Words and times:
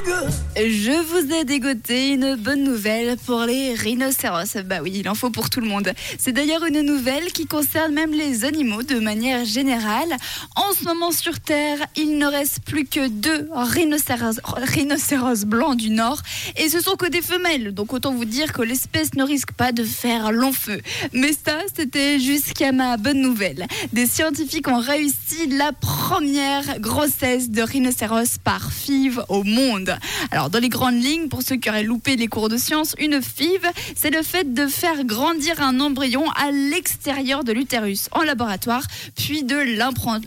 nigga. 0.00 0.47
Je 0.60 0.90
vous 0.90 1.32
ai 1.32 1.44
dégoté 1.44 2.08
une 2.08 2.34
bonne 2.34 2.64
nouvelle 2.64 3.16
pour 3.26 3.42
les 3.42 3.74
rhinocéros. 3.74 4.56
Bah 4.64 4.78
oui, 4.82 4.90
il 4.92 5.08
en 5.08 5.14
faut 5.14 5.30
pour 5.30 5.50
tout 5.50 5.60
le 5.60 5.68
monde. 5.68 5.92
C'est 6.18 6.32
d'ailleurs 6.32 6.64
une 6.64 6.80
nouvelle 6.80 7.30
qui 7.30 7.46
concerne 7.46 7.94
même 7.94 8.10
les 8.10 8.44
animaux 8.44 8.82
de 8.82 8.98
manière 8.98 9.44
générale. 9.44 10.16
En 10.56 10.72
ce 10.72 10.82
moment 10.82 11.12
sur 11.12 11.38
Terre, 11.38 11.78
il 11.96 12.18
ne 12.18 12.26
reste 12.26 12.58
plus 12.66 12.86
que 12.86 13.06
deux 13.06 13.48
rhinocéros, 13.54 15.44
blancs 15.46 15.76
du 15.76 15.90
Nord 15.90 16.20
et 16.56 16.68
ce 16.68 16.80
sont 16.80 16.96
que 16.96 17.06
des 17.06 17.22
femelles. 17.22 17.72
Donc 17.72 17.92
autant 17.92 18.12
vous 18.12 18.24
dire 18.24 18.52
que 18.52 18.62
l'espèce 18.62 19.14
ne 19.14 19.22
risque 19.22 19.52
pas 19.52 19.70
de 19.70 19.84
faire 19.84 20.32
long 20.32 20.52
feu. 20.52 20.80
Mais 21.12 21.34
ça, 21.34 21.60
c'était 21.76 22.18
jusqu'à 22.18 22.72
ma 22.72 22.96
bonne 22.96 23.20
nouvelle. 23.20 23.68
Des 23.92 24.06
scientifiques 24.06 24.66
ont 24.66 24.80
réussi 24.80 25.46
la 25.50 25.70
première 25.70 26.80
grossesse 26.80 27.48
de 27.50 27.62
rhinocéros 27.62 28.38
par 28.42 28.72
FIV 28.72 29.20
au 29.28 29.44
monde. 29.44 29.96
Alors, 30.32 30.47
dans 30.50 30.58
les 30.58 30.68
grandes 30.68 31.02
lignes, 31.02 31.28
pour 31.28 31.42
ceux 31.42 31.56
qui 31.56 31.68
auraient 31.68 31.82
loupé 31.82 32.16
les 32.16 32.28
cours 32.28 32.48
de 32.48 32.56
sciences, 32.56 32.94
une 32.98 33.20
FIV, 33.20 33.60
c'est 33.96 34.10
le 34.10 34.22
fait 34.22 34.54
de 34.54 34.66
faire 34.66 35.04
grandir 35.04 35.60
un 35.62 35.80
embryon 35.80 36.30
à 36.32 36.50
l'extérieur 36.50 37.44
de 37.44 37.52
l'utérus 37.52 38.08
en 38.12 38.22
laboratoire, 38.22 38.82
puis 39.16 39.42
de 39.42 39.56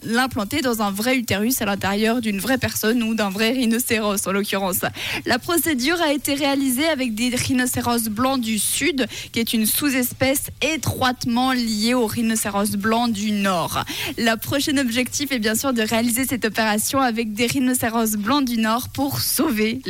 l'implanter 0.04 0.62
dans 0.62 0.82
un 0.82 0.92
vrai 0.92 1.18
utérus 1.18 1.62
à 1.62 1.66
l'intérieur 1.66 2.22
d'une 2.22 2.40
vraie 2.40 2.58
personne 2.58 3.04
ou 3.04 3.16
d'un 3.16 3.30
vrai 3.30 3.52
rhinocéros 3.52 4.28
en 4.28 4.32
l'occurrence. 4.32 4.82
La 5.26 5.40
procédure 5.40 6.02
a 6.02 6.14
été 6.14 6.34
réalisée 6.34 6.88
avec 6.88 7.16
des 7.16 7.30
rhinocéros 7.30 8.10
blancs 8.10 8.42
du 8.42 8.60
sud, 8.60 9.08
qui 9.32 9.40
est 9.40 9.54
une 9.54 9.66
sous-espèce 9.66 10.48
étroitement 10.62 11.54
liée 11.54 11.94
aux 11.94 12.08
rhinocéros 12.08 12.76
blancs 12.78 13.12
du 13.12 13.32
nord. 13.32 13.84
La 14.18 14.38
prochaine 14.38 14.80
objectif 14.80 15.32
est 15.32 15.40
bien 15.40 15.56
sûr 15.56 15.74
de 15.74 15.82
réaliser 15.82 16.26
cette 16.26 16.46
opération 16.46 17.00
avec 17.00 17.34
des 17.34 17.48
rhinocéros 17.48 18.18
blancs 18.18 18.46
du 18.46 18.58
nord 18.58 18.90
pour 18.90 19.20
sauver 19.20 19.82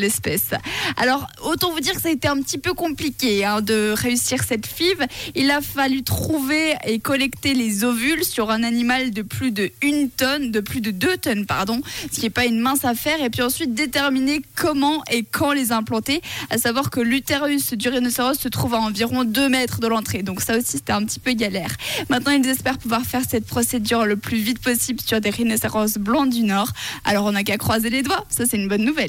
Alors, 0.97 1.27
autant 1.43 1.71
vous 1.71 1.79
dire 1.79 1.93
que 1.93 2.01
ça 2.01 2.09
a 2.09 2.11
été 2.11 2.27
un 2.27 2.41
petit 2.41 2.57
peu 2.57 2.73
compliqué 2.73 3.45
hein, 3.45 3.61
de 3.61 3.93
réussir 3.95 4.43
cette 4.43 4.65
FIV. 4.65 5.05
Il 5.35 5.51
a 5.51 5.61
fallu 5.61 6.03
trouver 6.03 6.75
et 6.85 6.99
collecter 6.99 7.53
les 7.53 7.83
ovules 7.83 8.23
sur 8.23 8.51
un 8.51 8.63
animal 8.63 9.11
de 9.11 9.21
plus 9.21 9.51
de 9.51 9.71
une 9.81 10.09
tonne, 10.09 10.51
de 10.51 10.59
plus 10.59 10.81
de 10.81 10.91
deux 10.91 11.17
tonnes, 11.17 11.45
pardon, 11.45 11.81
ce 12.11 12.19
qui 12.19 12.23
n'est 12.23 12.29
pas 12.29 12.45
une 12.45 12.59
mince 12.59 12.85
affaire. 12.85 13.21
Et 13.23 13.29
puis 13.29 13.41
ensuite 13.41 13.73
déterminer 13.73 14.41
comment 14.55 15.03
et 15.11 15.23
quand 15.23 15.51
les 15.53 15.71
implanter. 15.71 16.21
À 16.49 16.57
savoir 16.57 16.89
que 16.89 16.99
l'utérus 16.99 17.73
du 17.73 17.89
rhinocéros 17.89 18.39
se 18.39 18.49
trouve 18.49 18.75
à 18.75 18.79
environ 18.79 19.23
2 19.23 19.49
mètres 19.49 19.79
de 19.79 19.87
l'entrée. 19.87 20.23
Donc 20.23 20.41
ça 20.41 20.57
aussi, 20.57 20.77
c'était 20.77 20.93
un 20.93 21.03
petit 21.05 21.19
peu 21.19 21.33
galère. 21.33 21.75
Maintenant, 22.09 22.31
ils 22.31 22.47
espèrent 22.47 22.77
pouvoir 22.77 23.03
faire 23.03 23.23
cette 23.27 23.45
procédure 23.45 24.05
le 24.05 24.17
plus 24.17 24.37
vite 24.37 24.59
possible 24.59 24.99
sur 25.01 25.21
des 25.21 25.29
rhinocéros 25.29 25.97
blancs 25.97 26.29
du 26.29 26.43
Nord. 26.43 26.71
Alors 27.05 27.25
on 27.25 27.31
n'a 27.31 27.43
qu'à 27.43 27.57
croiser 27.57 27.89
les 27.89 28.03
doigts. 28.03 28.25
Ça, 28.29 28.45
c'est 28.49 28.57
une 28.57 28.67
bonne 28.67 28.83
nouvelle. 28.83 28.91